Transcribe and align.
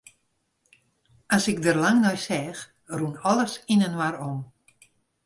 As 1.35 1.43
ik 1.51 1.59
der 1.65 1.77
lang 1.83 1.97
nei 2.01 2.17
seach, 2.25 2.61
rûn 2.97 3.15
alles 3.29 3.53
yninoar 3.73 4.15
om. 4.29 4.39